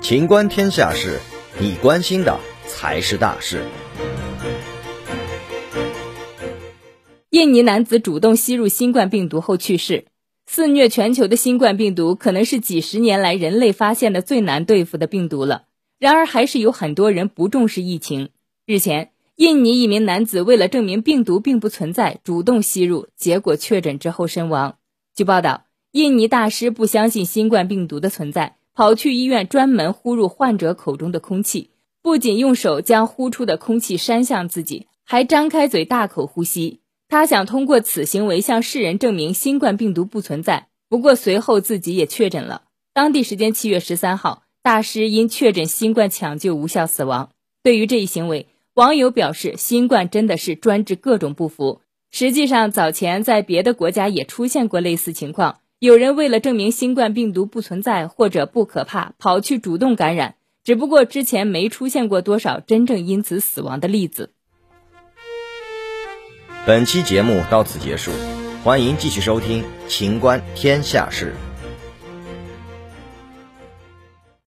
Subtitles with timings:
[0.00, 1.18] 情观天下事，
[1.60, 3.62] 你关心的才是大事。
[7.30, 10.06] 印尼男子主动吸入新冠病毒后去世。
[10.46, 15.64] 肆虐全球的新冠病毒，可能是几十年来人类发现的最难对付的病毒了。
[15.98, 18.30] 然而，还是有很多人不重视疫情。
[18.64, 24.78] 日前，印尼一名男子为了证明病毒并不存在，主动吸入，结果确诊之后身亡。
[25.14, 31.70] 据报道，印尼大师不相信新冠病毒的存在，跑去医院专门呼入患者口中的空气，
[32.02, 36.80] 不仅用手将呼出的空气扇向自己，还张开嘴大口呼吸。
[37.08, 42.64] 他想通过此行为向世人证明新冠病毒不存在，不过随后自己也确诊了。
[42.92, 47.30] 当地时间七月十三号，大师因确诊新冠抢救无效死亡。
[47.62, 51.80] 对于这一行为，网友表示：“新冠真的是专治各种不服。”
[52.12, 64.32] 实际上，早前在别的国家也出现过类似情况，有人为了证明新冠病毒不存在或者不可怕，跑去主动感染，只不过之前没出现过多少真正因此死亡的例子。
[66.66, 68.10] 本期节目到此结束，
[68.64, 71.32] 欢迎继续收听《秦观天下事》。